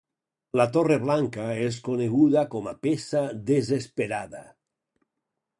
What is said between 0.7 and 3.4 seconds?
torre blanca és coneguda com a peça